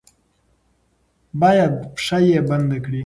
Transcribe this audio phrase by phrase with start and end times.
[1.39, 2.99] با ید پښه یې بنده کړي.